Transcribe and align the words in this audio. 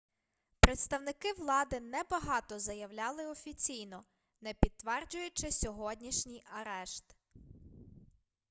представники 0.61 1.33
влади 1.33 1.79
небагато 1.79 2.59
заявляли 2.59 3.25
офіційно 3.27 4.03
не 4.41 4.53
підтверджуючи 4.53 5.51
сьогоднішній 5.51 6.43
арешт 6.61 7.15